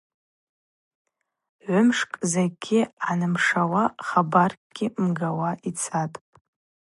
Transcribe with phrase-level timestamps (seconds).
[1.61, 6.17] Гӏвымшкӏ закӏгьи гӏанымшауа, хабаркӏгьи мгауата йцатӏ.